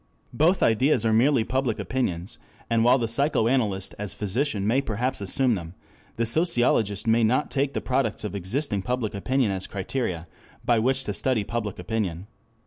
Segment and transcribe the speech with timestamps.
[0.33, 2.39] Both ideas are merely public opinions,
[2.71, 5.75] and while the psychoanalyst as physician may perhaps assume them,
[6.15, 10.25] the sociologist may not take the products of existing public opinion as criteria
[10.65, 12.25] by which to study public opinion.